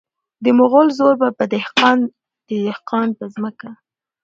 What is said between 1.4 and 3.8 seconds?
دهقان د دهقان په ځمکه.